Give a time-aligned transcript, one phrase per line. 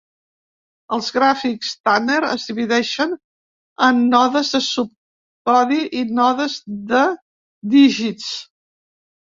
[0.95, 3.13] Els gràfics Tanner es divideixen
[3.89, 6.59] en nodes de subcodi i nodes
[6.95, 7.05] de
[7.79, 8.35] dígits.